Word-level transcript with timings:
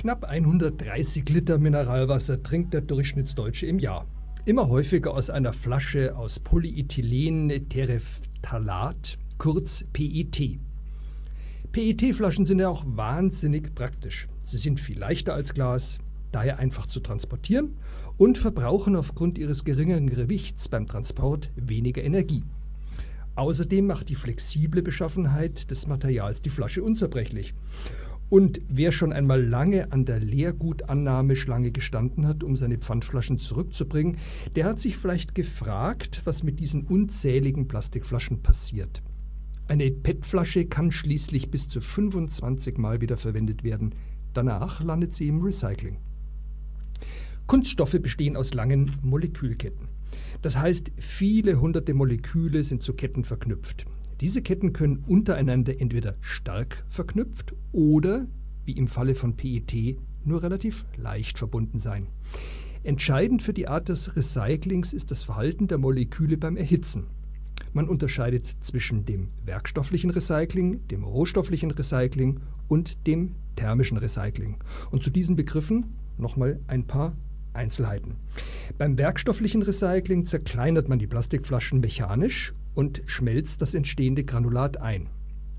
Knapp 0.00 0.24
130 0.24 1.28
Liter 1.28 1.58
Mineralwasser 1.58 2.42
trinkt 2.42 2.72
der 2.72 2.80
Durchschnittsdeutsche 2.80 3.66
im 3.66 3.78
Jahr. 3.78 4.06
Immer 4.46 4.70
häufiger 4.70 5.12
aus 5.12 5.28
einer 5.28 5.52
Flasche 5.52 6.16
aus 6.16 6.40
Polyethylen-Terephthalat, 6.40 9.18
kurz 9.36 9.84
PET. 9.92 10.58
PET-Flaschen 11.72 12.46
sind 12.46 12.60
ja 12.60 12.70
auch 12.70 12.82
wahnsinnig 12.86 13.74
praktisch. 13.74 14.26
Sie 14.42 14.56
sind 14.56 14.80
viel 14.80 14.98
leichter 14.98 15.34
als 15.34 15.52
Glas, 15.52 15.98
daher 16.32 16.58
einfach 16.58 16.86
zu 16.86 17.00
transportieren 17.00 17.74
und 18.16 18.38
verbrauchen 18.38 18.96
aufgrund 18.96 19.36
ihres 19.36 19.66
geringeren 19.66 20.08
Gewichts 20.08 20.70
beim 20.70 20.86
Transport 20.86 21.50
weniger 21.56 22.02
Energie. 22.02 22.44
Außerdem 23.34 23.86
macht 23.86 24.08
die 24.08 24.14
flexible 24.14 24.80
Beschaffenheit 24.80 25.70
des 25.70 25.86
Materials 25.86 26.40
die 26.40 26.48
Flasche 26.48 26.82
unzerbrechlich. 26.82 27.52
Und 28.30 28.60
wer 28.68 28.92
schon 28.92 29.12
einmal 29.12 29.44
lange 29.44 29.90
an 29.90 30.04
der 30.04 30.20
Leergutannahmeschlange 30.20 31.72
gestanden 31.72 32.28
hat, 32.28 32.44
um 32.44 32.56
seine 32.56 32.78
Pfandflaschen 32.78 33.38
zurückzubringen, 33.38 34.18
der 34.54 34.66
hat 34.66 34.78
sich 34.78 34.96
vielleicht 34.96 35.34
gefragt, 35.34 36.22
was 36.24 36.44
mit 36.44 36.60
diesen 36.60 36.84
unzähligen 36.84 37.66
Plastikflaschen 37.66 38.40
passiert. 38.40 39.02
Eine 39.66 39.90
PET-Flasche 39.90 40.66
kann 40.66 40.92
schließlich 40.92 41.50
bis 41.50 41.68
zu 41.68 41.80
25 41.80 42.78
Mal 42.78 43.00
wieder 43.00 43.16
verwendet 43.16 43.64
werden. 43.64 43.96
Danach 44.32 44.82
landet 44.82 45.12
sie 45.12 45.26
im 45.26 45.40
Recycling. 45.42 45.96
Kunststoffe 47.48 47.98
bestehen 48.00 48.36
aus 48.36 48.54
langen 48.54 48.92
Molekülketten. 49.02 49.88
Das 50.40 50.56
heißt, 50.56 50.92
viele 50.98 51.60
hunderte 51.60 51.94
Moleküle 51.94 52.62
sind 52.62 52.84
zu 52.84 52.94
Ketten 52.94 53.24
verknüpft. 53.24 53.86
Diese 54.20 54.42
Ketten 54.42 54.74
können 54.74 55.02
untereinander 55.06 55.80
entweder 55.80 56.16
stark 56.20 56.84
verknüpft 56.88 57.54
oder, 57.72 58.26
wie 58.66 58.72
im 58.72 58.86
Falle 58.86 59.14
von 59.14 59.34
PET, 59.34 59.96
nur 60.24 60.42
relativ 60.42 60.84
leicht 60.98 61.38
verbunden 61.38 61.78
sein. 61.78 62.06
Entscheidend 62.82 63.42
für 63.42 63.54
die 63.54 63.66
Art 63.66 63.88
des 63.88 64.16
Recyclings 64.16 64.92
ist 64.92 65.10
das 65.10 65.22
Verhalten 65.22 65.68
der 65.68 65.78
Moleküle 65.78 66.36
beim 66.36 66.58
Erhitzen. 66.58 67.06
Man 67.72 67.88
unterscheidet 67.88 68.46
zwischen 68.46 69.06
dem 69.06 69.28
werkstofflichen 69.44 70.10
Recycling, 70.10 70.86
dem 70.88 71.02
rohstofflichen 71.02 71.70
Recycling 71.70 72.40
und 72.68 73.06
dem 73.06 73.36
thermischen 73.56 73.96
Recycling. 73.96 74.56
Und 74.90 75.02
zu 75.02 75.10
diesen 75.10 75.36
Begriffen 75.36 75.96
nochmal 76.18 76.60
ein 76.66 76.86
paar 76.86 77.16
Einzelheiten. 77.52 78.16
Beim 78.76 78.98
werkstofflichen 78.98 79.62
Recycling 79.62 80.26
zerkleinert 80.26 80.88
man 80.88 80.98
die 80.98 81.06
Plastikflaschen 81.06 81.80
mechanisch 81.80 82.52
und 82.80 83.02
schmelzt 83.04 83.60
das 83.60 83.74
entstehende 83.74 84.24
Granulat 84.24 84.78
ein. 84.78 85.10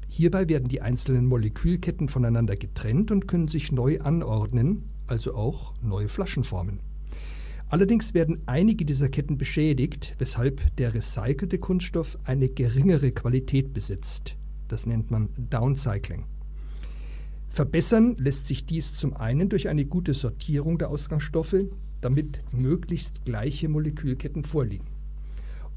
Hierbei 0.07 0.49
werden 0.49 0.69
die 0.69 0.81
einzelnen 0.81 1.27
Molekülketten 1.27 2.09
voneinander 2.09 2.55
getrennt 2.55 3.11
und 3.11 3.27
können 3.27 3.47
sich 3.47 3.71
neu 3.71 3.99
anordnen, 3.99 4.89
also 5.05 5.35
auch 5.35 5.75
neue 5.83 6.07
Flaschen 6.07 6.43
formen. 6.43 6.79
Allerdings 7.69 8.15
werden 8.15 8.41
einige 8.47 8.85
dieser 8.85 9.07
Ketten 9.07 9.37
beschädigt, 9.37 10.15
weshalb 10.17 10.75
der 10.77 10.95
recycelte 10.95 11.59
Kunststoff 11.59 12.17
eine 12.23 12.49
geringere 12.49 13.11
Qualität 13.11 13.71
besitzt. 13.71 14.35
Das 14.67 14.87
nennt 14.87 15.11
man 15.11 15.29
Downcycling. 15.37 16.25
Verbessern 17.49 18.15
lässt 18.17 18.47
sich 18.47 18.65
dies 18.65 18.95
zum 18.95 19.13
einen 19.15 19.47
durch 19.47 19.69
eine 19.69 19.85
gute 19.85 20.15
Sortierung 20.15 20.79
der 20.79 20.89
Ausgangsstoffe, 20.89 21.65
damit 22.01 22.39
möglichst 22.51 23.25
gleiche 23.25 23.69
Molekülketten 23.69 24.43
vorliegen. 24.43 24.90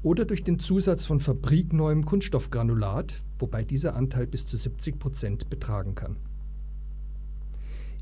Oder 0.05 0.25
durch 0.25 0.43
den 0.43 0.59
Zusatz 0.59 1.03
von 1.03 1.19
fabrikneuem 1.19 2.05
Kunststoffgranulat, 2.05 3.23
wobei 3.39 3.63
dieser 3.63 3.95
Anteil 3.95 4.27
bis 4.27 4.45
zu 4.45 4.55
70 4.55 4.99
Prozent 4.99 5.49
betragen 5.49 5.95
kann. 5.95 6.17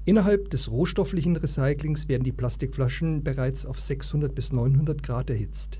Innerhalb 0.04 0.50
des 0.50 0.70
rohstofflichen 0.70 1.38
Recyclings 1.38 2.10
werden 2.10 2.26
die 2.26 2.34
Plastikflaschen 2.34 3.24
bereits 3.24 3.66
auf 3.66 3.80
600 3.80 4.36
bis 4.36 4.52
900 4.52 5.02
Grad 5.02 5.30
erhitzt. 5.30 5.80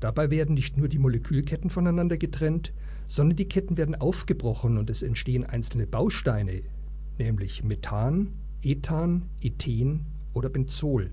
Dabei 0.00 0.30
werden 0.30 0.54
nicht 0.54 0.78
nur 0.78 0.88
die 0.88 0.98
Molekülketten 0.98 1.68
voneinander 1.68 2.16
getrennt, 2.16 2.72
sondern 3.06 3.36
die 3.36 3.46
Ketten 3.46 3.76
werden 3.76 3.94
aufgebrochen 3.94 4.78
und 4.78 4.88
es 4.88 5.02
entstehen 5.02 5.44
einzelne 5.44 5.86
Bausteine, 5.86 6.62
nämlich 7.18 7.62
Methan, 7.62 8.32
Ethan, 8.62 9.28
Ethen 9.42 10.06
oder 10.32 10.48
Benzol. 10.48 11.10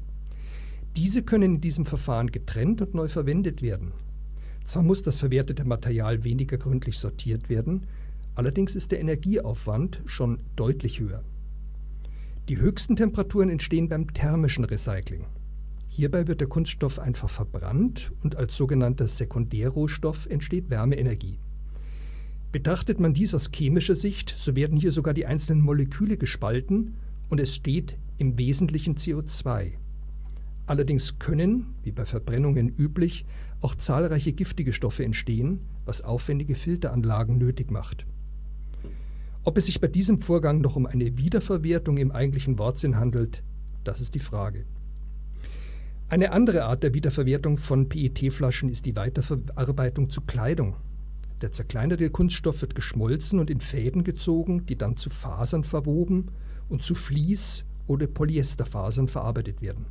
Diese 0.95 1.23
können 1.23 1.55
in 1.55 1.61
diesem 1.61 1.85
Verfahren 1.85 2.31
getrennt 2.31 2.81
und 2.81 2.93
neu 2.93 3.09
verwendet 3.09 3.61
werden. 3.61 3.91
Zwar 4.69 4.83
muss 4.83 5.01
das 5.01 5.17
verwertete 5.17 5.65
Material 5.65 6.23
weniger 6.23 6.59
gründlich 6.59 6.99
sortiert 6.99 7.49
werden, 7.49 7.87
allerdings 8.35 8.75
ist 8.75 8.91
der 8.91 8.99
Energieaufwand 8.99 10.03
schon 10.05 10.41
deutlich 10.55 10.99
höher. 10.99 11.23
Die 12.49 12.59
höchsten 12.59 12.95
Temperaturen 12.95 13.49
entstehen 13.49 13.89
beim 13.89 14.13
thermischen 14.13 14.63
Recycling. 14.63 15.25
Hierbei 15.87 16.27
wird 16.27 16.41
der 16.41 16.49
Kunststoff 16.49 16.99
einfach 16.99 17.31
verbrannt 17.31 18.11
und 18.21 18.35
als 18.35 18.55
sogenannter 18.55 19.07
Sekundärrohstoff 19.07 20.27
entsteht 20.27 20.69
Wärmeenergie. 20.69 21.39
Betrachtet 22.51 22.99
man 22.99 23.15
dies 23.15 23.33
aus 23.33 23.49
chemischer 23.51 23.95
Sicht, 23.95 24.35
so 24.37 24.55
werden 24.55 24.77
hier 24.77 24.91
sogar 24.91 25.15
die 25.15 25.25
einzelnen 25.25 25.61
Moleküle 25.63 26.15
gespalten 26.15 26.93
und 27.29 27.39
es 27.39 27.55
steht 27.55 27.97
im 28.19 28.37
Wesentlichen 28.37 28.97
CO2. 28.97 29.71
Allerdings 30.67 31.17
können, 31.17 31.73
wie 31.81 31.91
bei 31.91 32.05
Verbrennungen 32.05 32.69
üblich, 32.77 33.25
auch 33.61 33.75
zahlreiche 33.75 34.33
giftige 34.33 34.73
Stoffe 34.73 35.03
entstehen, 35.03 35.59
was 35.85 36.01
aufwendige 36.01 36.55
Filteranlagen 36.55 37.37
nötig 37.37 37.71
macht. 37.71 38.05
Ob 39.43 39.57
es 39.57 39.65
sich 39.65 39.81
bei 39.81 39.87
diesem 39.87 40.21
Vorgang 40.21 40.61
noch 40.61 40.75
um 40.75 40.85
eine 40.85 41.17
Wiederverwertung 41.17 41.97
im 41.97 42.11
eigentlichen 42.11 42.59
Wortsinn 42.59 42.97
handelt, 42.97 43.43
das 43.83 44.01
ist 44.01 44.15
die 44.15 44.19
Frage. 44.19 44.65
Eine 46.09 46.31
andere 46.31 46.65
Art 46.65 46.83
der 46.83 46.93
Wiederverwertung 46.93 47.57
von 47.57 47.87
PET-Flaschen 47.87 48.69
ist 48.69 48.85
die 48.85 48.95
Weiterverarbeitung 48.95 50.09
zu 50.09 50.21
Kleidung. 50.21 50.75
Der 51.41 51.51
zerkleinerte 51.51 52.09
Kunststoff 52.09 52.61
wird 52.61 52.75
geschmolzen 52.75 53.39
und 53.39 53.49
in 53.49 53.61
Fäden 53.61 54.03
gezogen, 54.03 54.65
die 54.65 54.75
dann 54.75 54.97
zu 54.97 55.09
Fasern 55.09 55.63
verwoben 55.63 56.31
und 56.67 56.83
zu 56.83 56.95
Vlies- 56.95 57.63
oder 57.87 58.07
Polyesterfasern 58.07 59.07
verarbeitet 59.07 59.61
werden. 59.61 59.85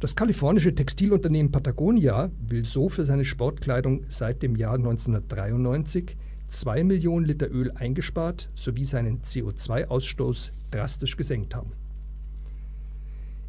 Das 0.00 0.16
kalifornische 0.16 0.74
Textilunternehmen 0.74 1.52
Patagonia 1.52 2.30
will 2.40 2.64
so 2.64 2.88
für 2.88 3.04
seine 3.04 3.26
Sportkleidung 3.26 4.06
seit 4.08 4.42
dem 4.42 4.56
Jahr 4.56 4.76
1993 4.76 6.16
2 6.48 6.84
Millionen 6.84 7.26
Liter 7.26 7.50
Öl 7.50 7.70
eingespart 7.72 8.48
sowie 8.54 8.86
seinen 8.86 9.20
CO2-Ausstoß 9.20 10.52
drastisch 10.70 11.18
gesenkt 11.18 11.54
haben. 11.54 11.72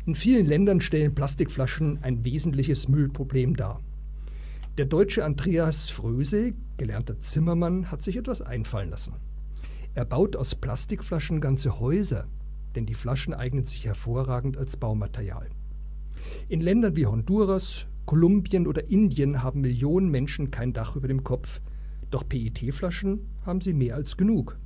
In 0.05 0.13
vielen 0.13 0.45
Ländern 0.45 0.81
stellen 0.81 1.15
Plastikflaschen 1.15 1.99
ein 2.01 2.25
wesentliches 2.25 2.89
Müllproblem 2.89 3.55
dar. 3.55 3.79
Der 4.77 4.85
deutsche 4.85 5.23
Andreas 5.23 5.89
Fröse, 5.89 6.51
gelernter 6.75 7.17
Zimmermann, 7.21 7.89
hat 7.89 8.03
sich 8.03 8.17
etwas 8.17 8.41
einfallen 8.41 8.89
lassen. 8.89 9.13
Er 9.95 10.03
baut 10.03 10.35
aus 10.35 10.53
Plastikflaschen 10.55 11.39
ganze 11.39 11.79
Häuser, 11.79 12.27
denn 12.75 12.85
die 12.85 12.93
Flaschen 12.93 13.33
eignen 13.33 13.65
sich 13.65 13.85
hervorragend 13.85 14.57
als 14.57 14.75
Baumaterial. 14.75 15.47
In 16.51 16.59
Ländern 16.59 16.97
wie 16.97 17.05
Honduras, 17.05 17.85
Kolumbien 18.05 18.67
oder 18.67 18.89
Indien 18.89 19.41
haben 19.41 19.61
Millionen 19.61 20.09
Menschen 20.09 20.51
kein 20.51 20.73
Dach 20.73 20.97
über 20.97 21.07
dem 21.07 21.23
Kopf, 21.23 21.61
doch 22.09 22.27
PET-Flaschen 22.27 23.21
haben 23.45 23.61
sie 23.61 23.73
mehr 23.73 23.95
als 23.95 24.17
genug. 24.17 24.59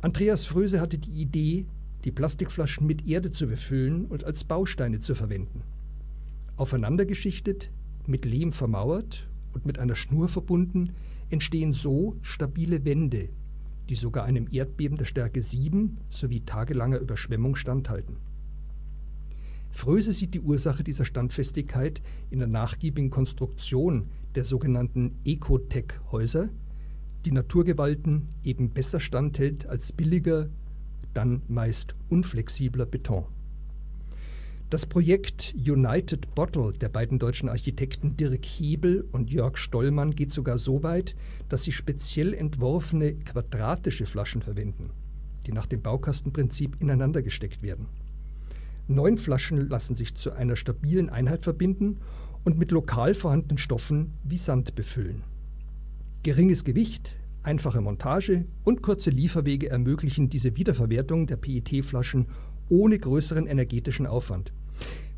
Andreas 0.00 0.46
Fröse 0.46 0.80
hatte 0.80 0.96
die 0.96 1.20
Idee, 1.20 1.66
die 2.04 2.10
Plastikflaschen 2.10 2.86
mit 2.86 3.06
Erde 3.06 3.30
zu 3.30 3.46
befüllen 3.46 4.06
und 4.06 4.24
als 4.24 4.44
Bausteine 4.44 5.00
zu 5.00 5.14
verwenden. 5.14 5.64
Aufeinandergeschichtet 6.56 7.70
mit 8.06 8.24
Lehm 8.24 8.50
vermauert 8.50 9.28
und 9.52 9.66
mit 9.66 9.78
einer 9.78 9.96
Schnur 9.96 10.30
verbunden, 10.30 10.92
entstehen 11.28 11.74
so 11.74 12.16
stabile 12.22 12.86
Wände, 12.86 13.28
die 13.90 13.96
sogar 13.96 14.24
einem 14.24 14.48
Erdbeben 14.50 14.96
der 14.96 15.04
Stärke 15.04 15.42
7 15.42 15.98
sowie 16.08 16.40
tagelanger 16.40 17.00
Überschwemmung 17.00 17.54
standhalten. 17.54 18.29
Fröse 19.70 20.12
sieht 20.12 20.34
die 20.34 20.40
Ursache 20.40 20.84
dieser 20.84 21.04
Standfestigkeit 21.04 22.02
in 22.30 22.40
der 22.40 22.48
nachgiebigen 22.48 23.10
Konstruktion 23.10 24.06
der 24.34 24.44
sogenannten 24.44 25.16
Ecotech-Häuser, 25.24 26.50
die 27.24 27.32
Naturgewalten 27.32 28.28
eben 28.44 28.70
besser 28.70 29.00
standhält 29.00 29.66
als 29.66 29.92
billiger, 29.92 30.48
dann 31.14 31.42
meist 31.48 31.94
unflexibler 32.08 32.86
Beton. 32.86 33.24
Das 34.70 34.86
Projekt 34.86 35.52
United 35.56 36.32
Bottle 36.36 36.72
der 36.72 36.88
beiden 36.88 37.18
deutschen 37.18 37.48
Architekten 37.48 38.16
Dirk 38.16 38.44
Hebel 38.44 39.04
und 39.10 39.28
Jörg 39.28 39.56
Stollmann 39.56 40.14
geht 40.14 40.30
sogar 40.32 40.58
so 40.58 40.84
weit, 40.84 41.16
dass 41.48 41.64
sie 41.64 41.72
speziell 41.72 42.34
entworfene 42.34 43.14
quadratische 43.14 44.06
Flaschen 44.06 44.42
verwenden, 44.42 44.90
die 45.46 45.52
nach 45.52 45.66
dem 45.66 45.82
Baukastenprinzip 45.82 46.80
ineinander 46.80 47.20
gesteckt 47.20 47.64
werden. 47.64 47.86
Neun 48.90 49.18
Flaschen 49.18 49.68
lassen 49.68 49.94
sich 49.94 50.16
zu 50.16 50.32
einer 50.32 50.56
stabilen 50.56 51.10
Einheit 51.10 51.44
verbinden 51.44 51.98
und 52.42 52.58
mit 52.58 52.72
lokal 52.72 53.14
vorhandenen 53.14 53.56
Stoffen 53.56 54.14
wie 54.24 54.36
Sand 54.36 54.74
befüllen. 54.74 55.22
Geringes 56.24 56.64
Gewicht, 56.64 57.14
einfache 57.44 57.80
Montage 57.80 58.46
und 58.64 58.82
kurze 58.82 59.10
Lieferwege 59.10 59.70
ermöglichen 59.70 60.28
diese 60.28 60.56
Wiederverwertung 60.56 61.28
der 61.28 61.36
PET-Flaschen 61.36 62.26
ohne 62.68 62.98
größeren 62.98 63.46
energetischen 63.46 64.08
Aufwand. 64.08 64.52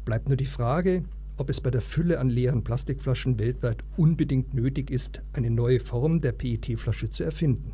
Bleibt 0.05 0.29
nur 0.29 0.37
die 0.37 0.45
Frage, 0.45 1.05
ob 1.39 1.49
es 1.49 1.63
bei 1.63 1.71
der 1.71 1.81
Fülle 1.81 2.21
an 2.21 2.29
leeren 2.29 2.65
Plastikflaschen 2.65 3.39
weltweit 3.39 3.83
unbedingt 3.97 4.53
nötig 4.53 4.91
ist, 4.91 5.23
eine 5.33 5.49
neue 5.49 5.81
Form 5.81 6.21
der 6.21 6.33
PET-Flasche 6.33 7.09
zu 7.09 7.25
erfinden. 7.25 7.73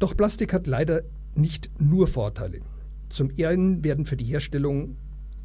Doch 0.00 0.16
Plastik 0.16 0.52
hat 0.52 0.66
leider 0.66 1.02
nicht 1.36 1.70
nur 1.78 2.08
Vorteile. 2.08 2.62
Zum 3.14 3.30
einen 3.38 3.84
werden 3.84 4.06
für 4.06 4.16
die 4.16 4.24
Herstellung 4.24 4.96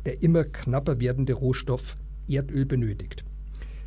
der 0.04 0.24
immer 0.24 0.44
knapper 0.44 1.00
werdende 1.00 1.34
Rohstoff 1.34 1.98
Erdöl 2.28 2.66
benötigt. 2.66 3.24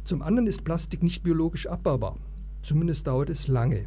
Zum 0.05 0.23
anderen 0.23 0.46
ist 0.46 0.62
Plastik 0.62 1.02
nicht 1.02 1.25
biologisch 1.25 1.67
abbaubar. 1.67 2.17
Zumindest 2.62 3.08
dauert 3.08 3.29
es 3.29 3.49
lange. 3.49 3.87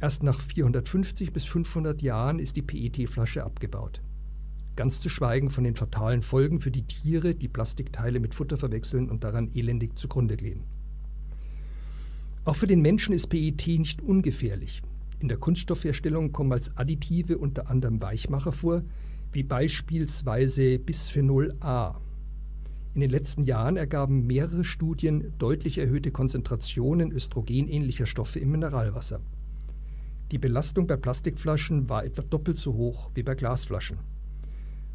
Erst 0.00 0.22
nach 0.22 0.40
450 0.40 1.32
bis 1.32 1.44
500 1.46 2.00
Jahren 2.00 2.38
ist 2.38 2.54
die 2.54 2.62
PET-Flasche 2.62 3.42
abgebaut. 3.42 4.00
Ganz 4.76 5.00
zu 5.00 5.08
schweigen 5.08 5.50
von 5.50 5.64
den 5.64 5.74
fatalen 5.74 6.22
Folgen 6.22 6.60
für 6.60 6.70
die 6.70 6.86
Tiere, 6.86 7.34
die 7.34 7.48
Plastikteile 7.48 8.20
mit 8.20 8.36
Futter 8.36 8.56
verwechseln 8.56 9.10
und 9.10 9.24
daran 9.24 9.50
elendig 9.52 9.98
zugrunde 9.98 10.36
gehen. 10.36 10.62
Auch 12.44 12.54
für 12.54 12.68
den 12.68 12.82
Menschen 12.82 13.12
ist 13.12 13.26
PET 13.30 13.66
nicht 13.66 14.00
ungefährlich. 14.00 14.80
In 15.22 15.28
der 15.28 15.38
Kunststoffherstellung 15.38 16.32
kommen 16.32 16.50
als 16.50 16.76
Additive 16.76 17.38
unter 17.38 17.70
anderem 17.70 18.02
Weichmacher 18.02 18.50
vor, 18.50 18.82
wie 19.30 19.44
beispielsweise 19.44 20.80
Bisphenol 20.80 21.54
A. 21.60 22.00
In 22.94 23.02
den 23.02 23.10
letzten 23.10 23.44
Jahren 23.44 23.76
ergaben 23.76 24.26
mehrere 24.26 24.64
Studien 24.64 25.32
deutlich 25.38 25.78
erhöhte 25.78 26.10
Konzentrationen 26.10 27.12
östrogenähnlicher 27.12 28.06
Stoffe 28.06 28.40
im 28.40 28.50
Mineralwasser. 28.50 29.20
Die 30.32 30.38
Belastung 30.38 30.88
bei 30.88 30.96
Plastikflaschen 30.96 31.88
war 31.88 32.04
etwa 32.04 32.22
doppelt 32.22 32.58
so 32.58 32.74
hoch 32.74 33.12
wie 33.14 33.22
bei 33.22 33.36
Glasflaschen. 33.36 33.98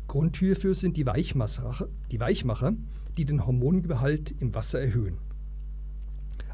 Grund 0.10 0.36
hierfür 0.36 0.76
sind 0.76 0.98
die 0.98 1.06
Weichmacher, 1.06 1.88
die, 2.12 2.20
Weichmacher, 2.20 2.74
die 3.16 3.24
den 3.24 3.46
Hormongehalt 3.46 4.36
im 4.42 4.54
Wasser 4.54 4.82
erhöhen. 4.82 5.20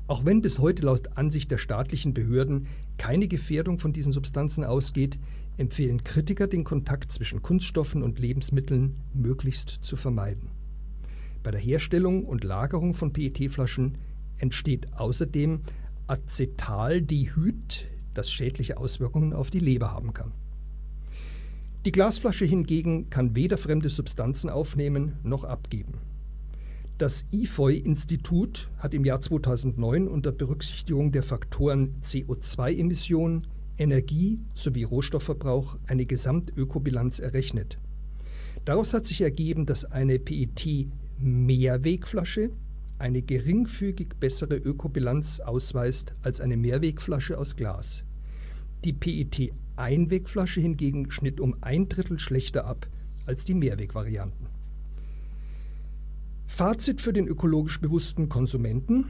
Auch 0.08 0.26
wenn 0.26 0.42
bis 0.42 0.60
heute 0.60 0.84
laut 0.84 1.18
Ansicht 1.18 1.50
der 1.50 1.58
staatlichen 1.58 2.14
Behörden 2.14 2.68
keine 2.98 3.28
Gefährdung 3.28 3.80
von 3.80 3.94
diesen 3.94 4.12
Substanzen 4.12 4.66
ausgeht, 4.66 5.18
empfehlen 5.58 6.04
Kritiker 6.04 6.48
den 6.48 6.64
Kontakt 6.64 7.12
zwischen 7.12 7.42
Kunststoffen 7.42 8.04
und 8.04 8.20
Lebensmitteln 8.20 8.96
möglichst 9.14 9.70
zu 9.70 9.96
vermeiden. 9.96 10.50
Bei 11.42 11.52
der 11.52 11.60
Herstellung 11.60 12.26
und 12.26 12.44
Lagerung 12.44 12.94
von 12.94 13.14
PET-Flaschen 13.14 13.98
entsteht 14.38 14.88
außerdem 14.94 15.62
Acetaldehyd, 16.08 17.86
das 18.14 18.32
schädliche 18.32 18.78
Auswirkungen 18.78 19.34
auf 19.34 19.52
die 19.52 19.60
Leber 19.60 19.92
haben 19.92 20.14
kann. 20.14 20.34
Die 21.86 21.92
Glasflasche 21.92 22.46
hingegen 22.46 23.10
kann 23.10 23.36
weder 23.36 23.58
fremde 23.58 23.90
Substanzen 23.90 24.50
aufnehmen 24.50 25.20
noch 25.24 25.44
abgeben. 25.44 25.94
Das 27.00 27.26
IFOI-Institut 27.32 28.70
hat 28.78 28.94
im 28.94 29.04
Jahr 29.04 29.20
2009 29.20 30.08
unter 30.08 30.32
Berücksichtigung 30.32 31.12
der 31.12 31.24
Faktoren 31.24 31.96
CO2-Emissionen, 32.04 33.48
Energie 33.80 34.40
sowie 34.54 34.84
Rohstoffverbrauch 34.84 35.80
eine 35.88 36.06
Gesamtökobilanz 36.06 37.18
errechnet. 37.18 37.80
Daraus 38.64 38.94
hat 38.94 39.08
sich 39.08 39.22
ergeben, 39.22 39.66
dass 39.66 39.86
eine 39.86 40.20
PET-Mehrwegflasche 40.20 42.52
eine 43.00 43.24
geringfügig 43.24 44.10
bessere 44.20 44.58
Ökobilanz 44.58 45.40
ausweist 45.40 46.14
als 46.22 46.42
eine 46.42 46.58
Mehrwegflasche 46.58 47.40
aus 47.40 47.56
Glas. 47.56 48.04
Die 48.86 48.94
PET-Einwegflasche 48.94 50.62
hingegen 50.62 51.10
schnitt 51.10 51.40
um 51.40 51.56
ein 51.62 51.90
Drittel 51.90 52.20
schlechter 52.20 52.68
ab 52.68 52.86
als 53.26 53.46
die 53.46 53.56
Mehrwegvarianten. 53.56 54.54
Fazit 56.46 57.02
für 57.02 57.14
den 57.14 57.28
ökologisch 57.28 57.80
bewussten 57.80 58.30
Konsumenten. 58.30 59.06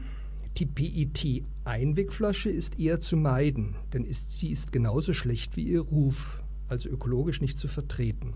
Die 0.56 0.66
PET-Einwegflasche 0.66 2.48
ist 2.48 2.78
eher 2.78 3.00
zu 3.00 3.16
meiden, 3.16 3.74
denn 3.92 4.04
ist, 4.04 4.38
sie 4.38 4.50
ist 4.50 4.72
genauso 4.72 5.12
schlecht 5.12 5.56
wie 5.56 5.64
ihr 5.64 5.80
Ruf, 5.80 6.42
also 6.68 6.88
ökologisch 6.88 7.40
nicht 7.40 7.58
zu 7.58 7.68
vertreten. 7.68 8.34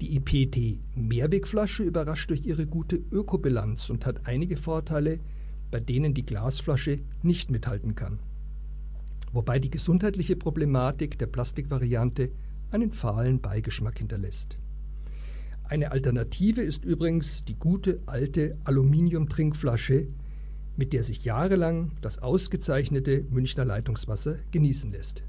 Die 0.00 0.18
PET-Mehrwegflasche 0.20 1.84
überrascht 1.84 2.30
durch 2.30 2.44
ihre 2.44 2.66
gute 2.66 2.96
Ökobilanz 2.96 3.88
und 3.88 4.04
hat 4.04 4.26
einige 4.26 4.56
Vorteile, 4.56 5.20
bei 5.70 5.80
denen 5.80 6.12
die 6.12 6.26
Glasflasche 6.26 7.00
nicht 7.22 7.50
mithalten 7.50 7.94
kann. 7.94 8.18
Wobei 9.32 9.58
die 9.58 9.70
gesundheitliche 9.70 10.36
Problematik 10.36 11.18
der 11.18 11.26
Plastikvariante 11.26 12.30
einen 12.70 12.92
fahlen 12.92 13.40
Beigeschmack 13.40 13.98
hinterlässt. 13.98 14.58
Eine 15.72 15.90
Alternative 15.90 16.60
ist 16.60 16.84
übrigens 16.84 17.46
die 17.46 17.58
gute 17.58 18.02
alte 18.04 18.58
Aluminium-Trinkflasche, 18.64 20.06
mit 20.76 20.92
der 20.92 21.02
sich 21.02 21.24
jahrelang 21.24 21.92
das 22.02 22.18
ausgezeichnete 22.18 23.24
Münchner 23.30 23.64
Leitungswasser 23.64 24.36
genießen 24.50 24.92
lässt. 24.92 25.22